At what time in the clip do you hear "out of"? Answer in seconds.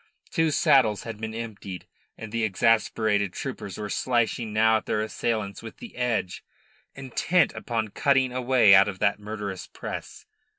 8.73-8.97